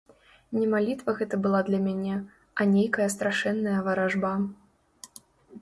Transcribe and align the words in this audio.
Не 0.59 0.69
малітва 0.73 1.13
гэта 1.19 1.39
была 1.43 1.59
для 1.67 1.79
мяне, 1.87 2.15
а 2.63 2.69
нейкая 2.73 3.07
страшэнная 3.17 3.77
варажба. 3.89 4.33